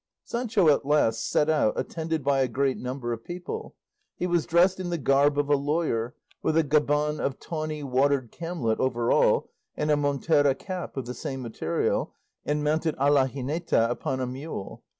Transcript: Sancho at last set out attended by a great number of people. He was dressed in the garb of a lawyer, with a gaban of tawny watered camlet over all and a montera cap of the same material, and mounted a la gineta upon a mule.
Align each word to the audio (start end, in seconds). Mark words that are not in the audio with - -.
Sancho 0.23 0.67
at 0.67 0.83
last 0.83 1.29
set 1.29 1.47
out 1.47 1.79
attended 1.79 2.23
by 2.23 2.39
a 2.39 2.47
great 2.47 2.79
number 2.79 3.13
of 3.13 3.23
people. 3.23 3.75
He 4.17 4.25
was 4.25 4.47
dressed 4.47 4.79
in 4.79 4.89
the 4.89 4.97
garb 4.97 5.37
of 5.37 5.47
a 5.47 5.55
lawyer, 5.55 6.15
with 6.41 6.57
a 6.57 6.63
gaban 6.63 7.19
of 7.19 7.39
tawny 7.39 7.83
watered 7.83 8.31
camlet 8.31 8.79
over 8.79 9.11
all 9.11 9.51
and 9.77 9.91
a 9.91 9.95
montera 9.95 10.55
cap 10.57 10.97
of 10.97 11.05
the 11.05 11.13
same 11.13 11.43
material, 11.43 12.15
and 12.43 12.63
mounted 12.63 12.95
a 12.97 13.11
la 13.11 13.27
gineta 13.27 13.87
upon 13.91 14.19
a 14.19 14.25
mule. 14.25 14.83